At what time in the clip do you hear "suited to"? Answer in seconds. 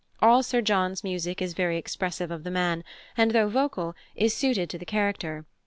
4.35-4.79